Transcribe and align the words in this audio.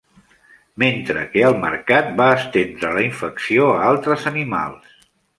Mentre 0.83 1.25
que 1.33 1.41
al 1.49 1.57
mercat 1.65 2.09
va 2.21 2.29
estendre 2.37 2.93
la 2.95 3.03
infecció 3.09 3.67
a 3.75 3.83
altres 3.91 4.25
animals. 4.33 4.97